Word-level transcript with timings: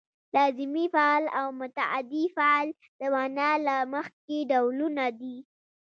لازمي 0.33 0.89
فعل 0.89 1.27
او 1.41 1.47
متعدي 1.59 2.21
فعل 2.37 2.67
د 2.99 3.01
معنا 3.13 3.51
له 3.67 3.75
مخې 3.93 4.37
ډولونه 4.51 5.05
دي. 5.19 5.37